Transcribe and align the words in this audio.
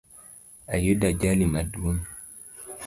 Ayudo 0.75 1.03
ajali 1.11 1.45
maduong 1.53 2.01